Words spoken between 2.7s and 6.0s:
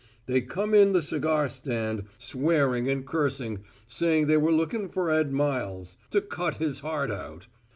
and cursing, saying they were looking for Ed Miles